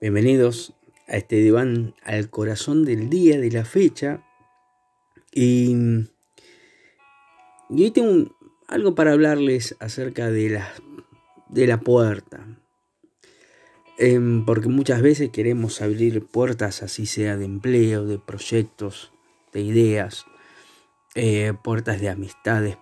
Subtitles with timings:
[0.00, 0.74] Bienvenidos
[1.08, 4.22] a este diván al corazón del día, de la fecha.
[5.34, 5.74] Y,
[7.68, 8.32] hoy tengo
[8.68, 10.72] algo para hablarles acerca de la,
[11.48, 12.46] de la puerta.
[13.98, 19.12] Em, porque muchas veces queremos abrir puertas, así sea de empleo, de proyectos,
[19.52, 20.26] de ideas,
[21.16, 22.78] eh, puertas de amistades,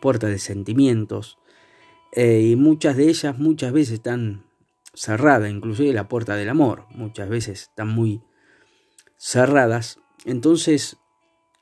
[0.00, 1.36] puertas de sentimientos.
[2.12, 4.44] Eh, y muchas de ellas muchas veces están
[4.94, 8.22] cerrada, inclusive la puerta del amor, muchas veces están muy
[9.18, 9.98] cerradas.
[10.24, 10.96] Entonces,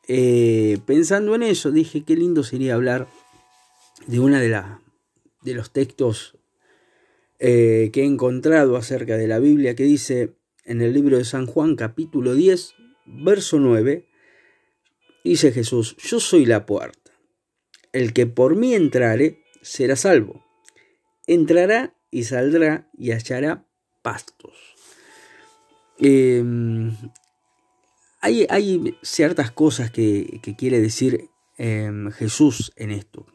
[0.09, 3.09] eh, pensando en eso, dije qué lindo sería hablar
[4.07, 4.62] de una de,
[5.43, 6.37] de los textos
[7.38, 11.46] eh, que he encontrado acerca de la Biblia que dice en el libro de San
[11.46, 12.74] Juan capítulo 10,
[13.07, 14.07] verso 9,
[15.24, 17.10] dice Jesús, yo soy la puerta.
[17.93, 20.45] El que por mí entrare será salvo.
[21.27, 23.65] Entrará y saldrá y hallará
[24.02, 24.55] pastos.
[25.98, 26.95] Em,
[28.21, 33.27] hay, hay, ciertas cosas que, quiere decir em, Jesús en esto.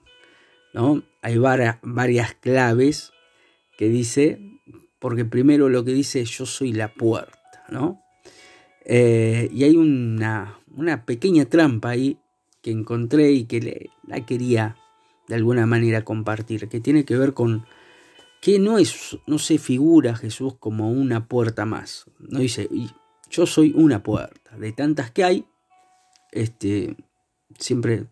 [0.73, 1.03] ¿no?
[1.21, 3.11] Hay varias claves
[3.77, 4.39] que dice,
[4.99, 7.65] porque primero lo que dice yo soy la puerta.
[7.69, 8.01] ¿no?
[8.85, 12.19] Eh, y hay una, una, pequeña trampa ahí
[12.61, 14.77] que encontré y que la quería
[15.27, 17.65] de alguna manera compartir, que tiene que ver con
[18.41, 22.05] que no, es, no se figura Jesús como una puerta más.
[22.19, 22.69] No dice,
[23.29, 24.55] yo soy una puerta.
[24.57, 25.45] De tantas que hay,
[26.31, 26.95] este,
[27.57, 28.05] siempre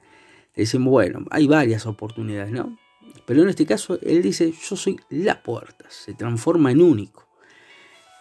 [0.55, 2.77] decimos, bueno, hay varias oportunidades, ¿no?
[3.25, 7.27] Pero en este caso, él dice, yo soy la puerta, se transforma en único.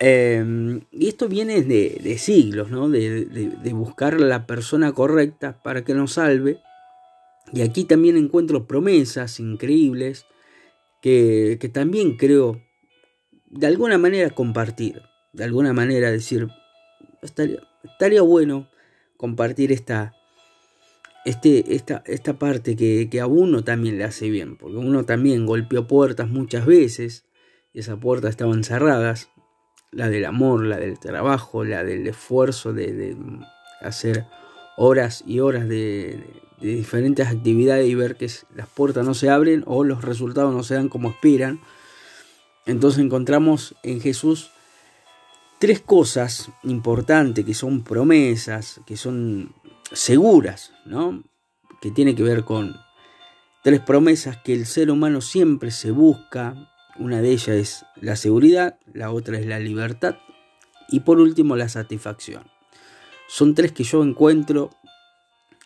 [0.00, 2.88] Em, y esto viene de, siglos, ¿no?
[2.88, 6.60] De, de, buscar la persona correcta para que nos salve.
[7.52, 10.27] Y aquí también encuentro promesas increíbles
[11.05, 12.62] que, también creo
[13.50, 15.02] de alguna manera compartir,
[15.34, 16.48] de alguna manera decir,
[17.20, 18.70] estaría, bueno
[19.19, 20.14] compartir esta,
[21.27, 25.44] este, esta, esta parte que, que, a uno también le hace bien, porque uno también
[25.44, 27.26] golpeó puertas muchas veces
[27.75, 29.28] y esas puertas estaban cerradas,
[29.91, 33.14] la del amor, la del trabajo, la del esfuerzo de
[33.82, 34.25] hacer
[34.77, 36.25] horas y horas de,
[36.61, 40.62] de diferentes actividades y ver que las puertas no se abren o los resultados no
[40.62, 41.61] se dan como esperan.
[42.67, 44.51] Entonces encontramos en Jesús
[45.59, 49.55] tres cosas importantes que son promesas, que son
[49.93, 51.23] seguras, ¿no?
[51.81, 52.77] Que tiene que ver con
[53.62, 56.71] tres promesas que el ser humano siempre se busca.
[56.99, 60.17] Una de ellas es la seguridad, la otra es la libertad
[60.89, 62.53] y por último la satisfacción.
[63.29, 64.71] Son tres que yo encuentro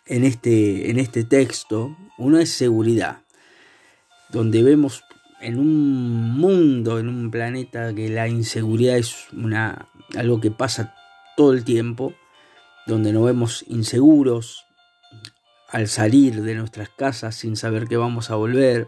[0.05, 3.21] en este, en este texto, uno es seguridad,
[4.29, 5.03] donde vemos
[5.39, 10.95] en un mundo, en un planeta que la inseguridad es una, algo que pasa
[11.37, 12.13] todo el tiempo,
[12.87, 14.65] donde nos vemos inseguros
[15.69, 18.87] al salir de nuestras casas sin saber que vamos a volver,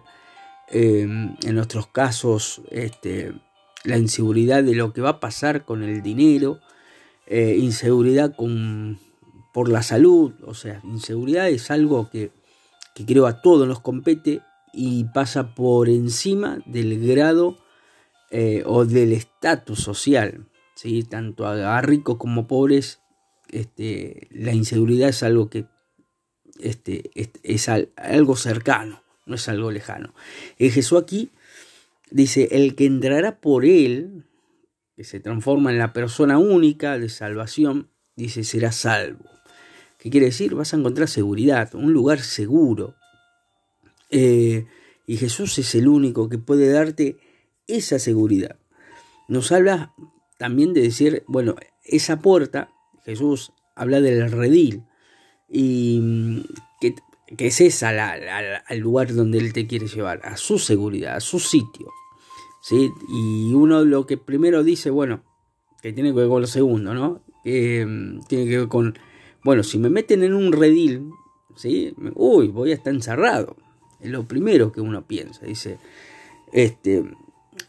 [0.70, 3.34] em, en nuestros casos este,
[3.84, 6.60] la inseguridad de lo que va a pasar con el dinero,
[7.32, 9.00] eh, inseguridad con
[9.54, 12.32] por la salud, o sea, inseguridad es algo que,
[13.08, 14.42] creo a todos nos compete
[14.74, 17.58] y pasa por encima del grado
[18.32, 21.04] eh, o del estatus social, ¿sí?
[21.04, 23.00] tanto a, ricos como pobres,
[23.50, 25.66] este, la inseguridad es algo que
[26.60, 27.12] este,
[27.44, 30.14] es, algo cercano, no es algo lejano.
[30.58, 31.32] El Jesús aquí
[32.10, 34.26] dice, el que entrará por él,
[35.02, 39.26] que se transforma en la persona única de salvación, dice, será salvo.
[39.98, 40.54] ¿Qué quiere decir?
[40.54, 42.94] Vas a encontrar seguridad, un lugar seguro.
[44.12, 44.68] Eh,
[45.08, 47.18] y Jesús es el único que puede darte
[47.66, 48.58] esa seguridad.
[49.28, 49.92] Nos habla
[50.38, 52.70] también de decir, bueno, esa puerta,
[53.04, 54.84] Jesús habla del redil,
[55.50, 56.42] y mm,
[56.80, 56.94] que,
[57.48, 61.92] es esa al lugar donde Él te quiere llevar, a su seguridad, a su sitio.
[62.62, 62.92] ¿Sí?
[63.10, 65.24] Y uno lo que primero dice, bueno,
[65.82, 67.22] que tiene que ver con lo segundo, ¿no?
[67.44, 68.96] Mm, tiene que ver con
[69.44, 71.10] bueno, si me meten en un redil,
[71.56, 71.94] ¿sí?
[72.14, 73.56] Uy, voy a estar encerrado.
[74.00, 75.46] Es lo primero que uno piensa.
[75.46, 75.80] Dice,
[76.54, 77.04] este,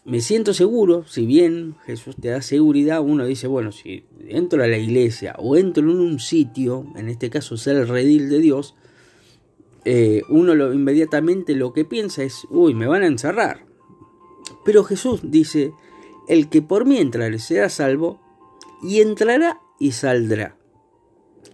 [0.05, 4.67] me siento seguro, si bien Jesús te da seguridad, uno dice, bueno, si entro a
[4.67, 8.75] la iglesia o entro en un sitio, en este caso ser el redil de Dios,
[9.85, 13.65] eh, uno lo, inmediatamente lo que piensa es, uy, me van a encerrar.
[14.65, 15.73] Pero Jesús dice,
[16.29, 18.21] el que por mí entrare será salvo,
[18.83, 20.57] y entrará y saldrá.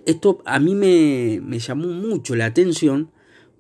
[0.07, 3.13] Esto a mí me, llamó mucho la atención,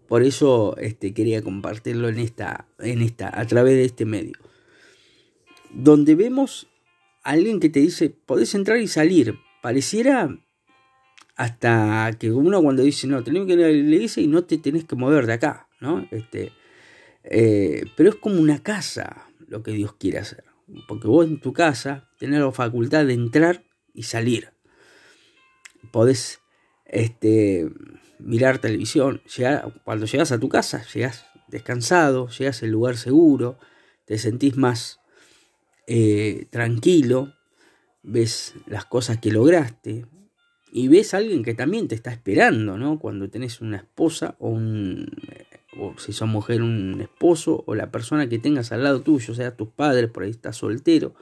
[0.08, 4.38] por eso este, quería compartirlo en esta, en esta, a través de este medio.
[5.70, 6.68] Donde vemos
[7.22, 9.38] alguien que te dice, podés entrar y salir.
[9.60, 10.38] Pareciera
[11.36, 14.84] hasta que uno cuando dice, no, tenemos que ir a la y no te tenés
[14.84, 16.08] que mover de acá, ¿no?
[16.10, 16.52] Este,
[17.22, 20.44] eh, pero es como una casa lo que Dios quiere hacer.
[20.86, 23.64] Porque vos en tu casa tenés la facultad de entrar
[23.94, 24.52] y salir.
[25.90, 26.40] Podés
[26.84, 27.70] este,
[28.18, 29.22] mirar televisión.
[29.84, 33.58] cuando llegas a tu casa, llegas descansado, llegas al lugar seguro,
[34.04, 35.00] te sentís más
[35.86, 37.34] eh, tranquilo,
[38.02, 40.06] ves las cosas que lograste
[40.70, 42.98] y ves a alguien que también te está esperando, ¿no?
[42.98, 45.10] Cuando tenés una esposa o un,
[45.78, 49.56] o si sos mujer, un esposo o la persona que tengas al lado tuyo, sea,
[49.56, 51.14] tus padres, por ahí estás soltero.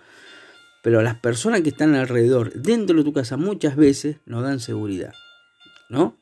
[0.83, 5.13] Pero las personas que están alrededor, dentro de tu casa, muchas veces nos dan seguridad,
[5.89, 6.17] ¿no?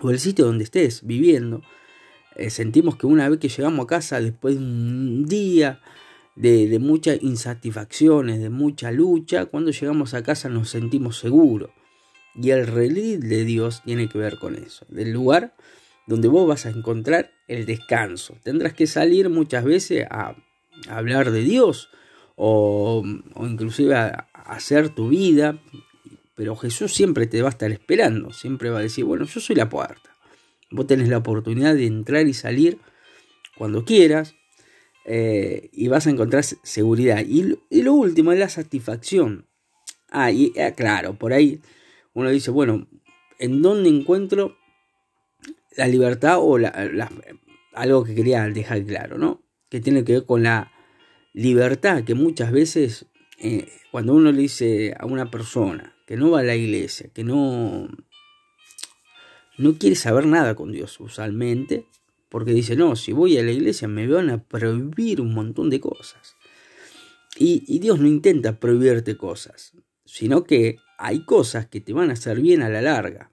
[0.00, 1.62] O el sitio donde estés viviendo,
[2.36, 5.80] eh, sentimos que una vez que llegamos a casa, después de un día
[6.36, 11.70] de, de muchas insatisfacciones, de mucha lucha, cuando llegamos a casa nos sentimos seguros.
[12.40, 15.54] Y el relieve de Dios tiene que ver con eso, del lugar
[16.08, 18.34] donde vos vas a encontrar el descanso.
[18.42, 20.34] Tendrás que salir muchas veces a,
[20.88, 21.90] hablar de Dios
[22.34, 23.04] o,
[23.42, 25.60] inclusive a, hacer tu vida,
[26.34, 29.54] pero Jesús siempre te va a estar esperando, siempre va a decir, bueno, yo soy
[29.54, 30.16] la puerta.
[30.70, 32.78] Vos tenés la oportunidad de entrar y salir
[33.58, 34.34] cuando quieras
[35.04, 37.22] eh, y vas a encontrar seguridad.
[37.26, 39.46] Y, lo último es la satisfacción.
[40.08, 41.60] Ah, y eh, claro, por ahí
[42.14, 42.88] uno dice, bueno,
[43.38, 44.57] ¿en dónde encuentro
[45.76, 46.58] la libertad o
[47.74, 49.42] algo que quería dejar claro, ¿no?
[49.68, 50.72] Que tiene que ver con la
[51.32, 53.06] libertad que muchas veces
[53.38, 57.22] eh, cuando uno le dice a una persona que no va a la iglesia, que
[57.22, 57.88] no
[59.58, 61.86] no quiere saber nada con Dios usualmente,
[62.28, 65.80] porque dice, no, si voy a la iglesia me van a prohibir un montón de
[65.80, 66.36] cosas.
[67.36, 69.72] Y, y Dios no intenta prohibirte cosas,
[70.04, 73.32] sino que hay cosas que te van a hacer bien a la larga.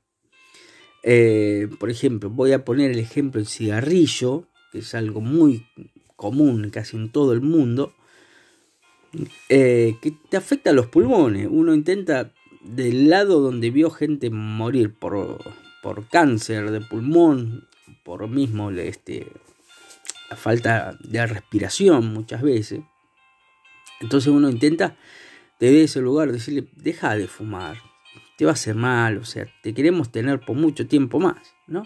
[1.07, 5.67] Eh, por ejemplo, voy a poner el ejemplo del cigarrillo, que es algo muy
[6.15, 7.93] común casi en todo el mundo,
[9.47, 11.47] eh, que te afecta a los pulmones.
[11.49, 15.37] Uno intenta, del lado donde vio gente morir por,
[15.83, 17.67] por cáncer de pulmón,
[18.03, 19.27] por mismo este,
[20.31, 22.81] la falta de respiración muchas veces,
[24.01, 24.97] entonces uno intenta
[25.59, 27.77] desde ese lugar decirle, deja de fumar,
[28.37, 31.85] te va a hacer mal, o sea, te queremos tener por mucho tiempo más, ¿no?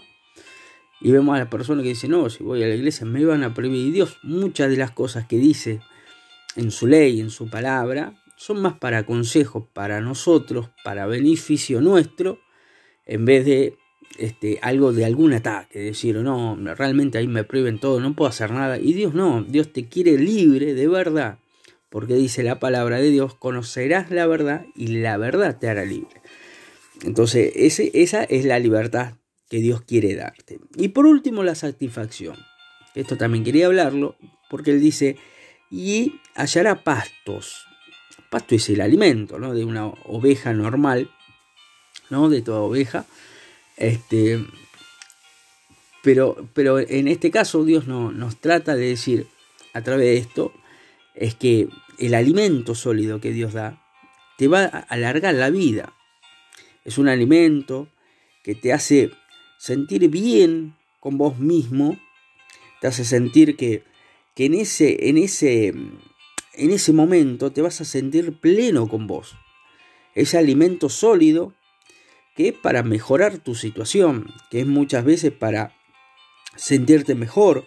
[1.00, 3.42] Y vemos a la persona que dice, no, si voy a la iglesia me van
[3.42, 3.86] a prohibir.
[3.86, 5.80] Y Dios, muchas de las cosas que dice
[6.56, 12.38] en su ley, en su palabra, son más para consejos para nosotros, para beneficio nuestro,
[13.06, 13.78] en vez de
[14.18, 18.50] este, algo de algún ataque, decir, no, realmente ahí me prohíben todo, no puedo hacer
[18.50, 18.78] nada.
[18.78, 21.38] Y Dios no, Dios te quiere libre de verdad,
[21.88, 26.20] porque dice la palabra de Dios, conocerás la verdad y la verdad te hará libre.
[27.04, 29.14] Entonces, esa es la libertad
[29.48, 30.60] que Dios quiere darte.
[30.76, 32.36] Y por último, la satisfacción.
[32.94, 34.16] Esto también quería hablarlo,
[34.48, 35.16] porque él dice,
[35.70, 37.66] y hallará pastos.
[38.30, 39.54] Pasto es el alimento, ¿no?
[39.54, 41.10] De una oveja normal,
[42.10, 42.28] ¿no?
[42.28, 43.06] De toda oveja.
[43.76, 44.44] Este,
[46.02, 49.26] pero, pero en este caso Dios no, nos trata de decir
[49.72, 50.52] a través de esto,
[51.14, 51.68] es que
[51.98, 53.82] el alimento sólido que Dios da
[54.38, 55.92] te va a alargar la vida
[56.84, 57.88] es un alimento
[58.42, 59.10] que te hace
[59.58, 61.98] sentir bien con vos mismo,
[62.80, 63.84] te hace sentir que,
[64.34, 69.36] que en, ese, en, ese, en ese momento te vas a sentir pleno con vos.
[70.14, 71.54] Ese alimento sólido
[72.36, 75.76] que es para mejorar tu situación, que es muchas veces para
[76.56, 77.64] sentirte mejor,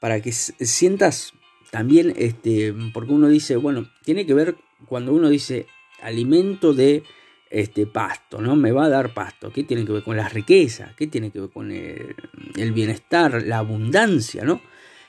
[0.00, 1.32] para que sientas
[1.70, 4.56] también, este, porque uno dice, bueno, tiene que ver
[4.88, 5.66] cuando uno dice
[6.00, 7.02] alimento de
[7.50, 8.56] este pasto, ¿no?
[8.56, 9.52] Me va a dar pasto.
[9.52, 10.94] ¿Qué tiene que ver con la riqueza?
[10.96, 14.60] ¿Qué tiene que ver con el, bienestar, la abundancia, ¿no?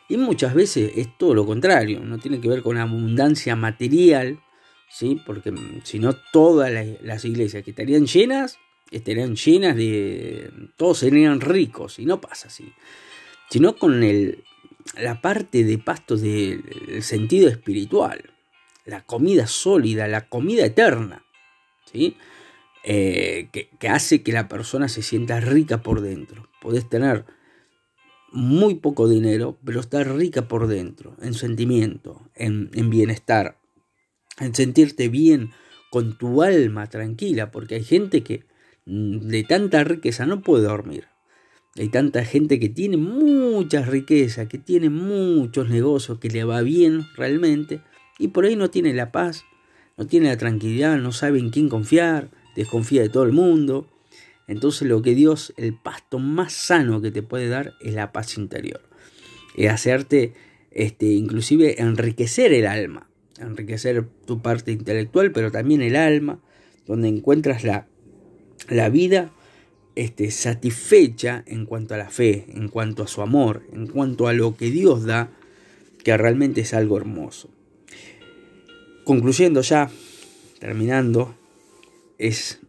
[0.10, 4.40] Y muchas veces es todo lo contrario, no tiene que ver con abundancia material,
[4.90, 5.22] ¿sí?
[5.26, 8.58] Porque mm, si no todas las, iglesias que estarían llenas,
[8.90, 10.50] estarían llenas de...
[10.78, 12.72] todos serían ricos, y no pasa así.
[13.50, 14.44] Sino con el,
[14.96, 16.64] la parte de pasto del
[17.02, 18.32] sentido espiritual,
[18.86, 21.24] la comida sólida, la comida eterna.
[21.92, 22.18] ¿Sí?
[22.84, 26.48] Eh, que, hace que la persona se sienta rica por dentro.
[26.62, 27.26] Podés tener
[28.32, 33.60] muy poco dinero, pero estar rica por dentro, en sentimiento, en, en bienestar,
[34.40, 35.52] en sentirte bien
[35.90, 38.46] con tu alma tranquila, porque hay gente que
[38.86, 41.08] mm, de tanta riqueza no puede dormir.
[41.76, 47.06] Hay tanta gente que tiene mucha riqueza, que tiene muchos negocios, que le va bien
[47.16, 47.82] realmente,
[48.18, 49.44] y por ahí no tiene la paz
[49.98, 53.88] no tiene la tranquilidad, no sabe en quién confiar, desconfía de todo el mundo.
[54.48, 58.38] Entonces lo que Dios, el pasto más sano que te puede dar es la paz
[58.38, 58.82] interior.
[59.56, 60.34] Es hacerte,
[60.72, 66.40] este, inclusive enriquecer el alma, enriquecer tu parte intelectual, pero también el alma,
[66.86, 67.88] donde encuentras la,
[68.70, 69.32] la vida
[69.96, 74.34] este, satisfecha en cuanto a la fe, en cuanto a su amor, en cuanto a
[74.34, 75.32] lo que Dios da,
[76.04, 77.50] que realmente es algo hermoso.
[79.08, 79.90] Concluyendo ya,
[80.60, 81.34] terminando,
[82.18, 82.60] es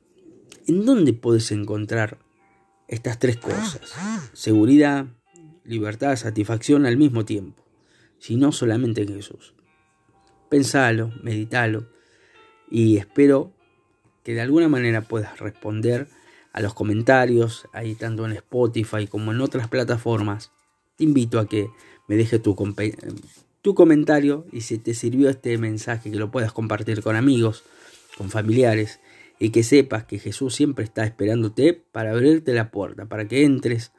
[0.68, 2.16] ¿en dónde puedes encontrar
[2.86, 3.80] estas tres cosas?
[4.34, 5.06] Seguridad,
[5.64, 7.64] libertad, satisfacción al mismo tiempo,
[8.20, 9.52] si no solamente en Jesús.
[10.48, 11.88] Pensalo, meditalo
[12.70, 13.52] y espero
[14.22, 16.06] que de alguna manera puedas responder
[16.52, 20.52] a los comentarios, ahí tanto en Spotify como en otras plataformas.
[20.94, 21.68] Te invito a que
[22.06, 22.54] me dejes tu,
[23.68, 27.64] tu comentario y si te sirvió este mensaje que lo puedas compartir con amigos,
[28.16, 28.98] con familiares
[29.38, 33.92] y que sepas que Jesús siempre está esperándote para abrirte la puerta, para que entres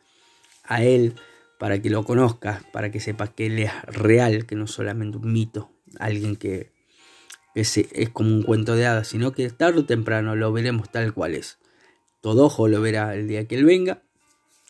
[0.63, 1.13] a Él,
[1.59, 5.19] para que lo conozcas, para que sepas que Él es real, que no es solamente
[5.19, 6.71] un mito, alguien que
[7.53, 11.13] es, es como un cuento de hadas, sino que tarde o temprano lo veremos tal
[11.13, 11.59] cual es.
[12.21, 14.01] Todo ojo lo verá el día que Él venga.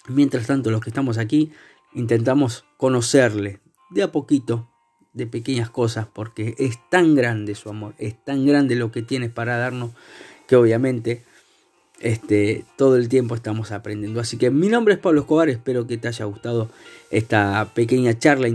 [0.10, 1.54] Mientras tanto, los que estamos aquí
[1.94, 4.70] intentamos conocerle de a poquito,
[5.14, 9.30] de pequeñas cosas, porque es tan grande su amor, es tan grande lo que tiene
[9.30, 9.92] para darnos,
[10.48, 11.24] que obviamente
[12.00, 14.20] este, todo el tiempo estamos aprendiendo.
[14.20, 16.70] Así que mi nombre es Pablo Escobar, espero que te haya gustado
[17.12, 18.48] esta pequeña charla,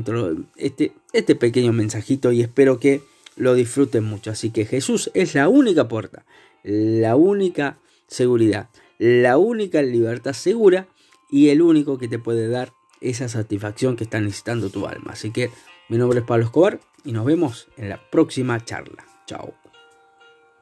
[0.57, 3.03] este, este pequeño mensajito y espero que
[3.37, 4.31] lo disfruten mucho.
[4.31, 6.25] Así que Jesús es la única puerta,
[6.63, 8.69] la única seguridad
[8.99, 10.87] la única libertad segura
[11.31, 15.13] y el único que te puede dar esa satisfacción que está necesitando tu alma.
[15.13, 15.51] Así que
[15.95, 19.05] mi nombre es Pablo Escobar y nos vemos en la próxima charla.
[19.27, 19.55] Chao.